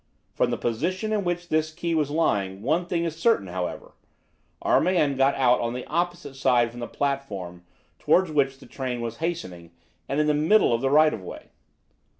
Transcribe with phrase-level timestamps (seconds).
[0.33, 3.93] From the position in which this key was lying, one thing is certain, however:
[4.63, 7.61] our man got out on the opposite side from the platform
[7.99, 9.73] toward which the train was hastening
[10.09, 11.51] and in the middle of the right of way."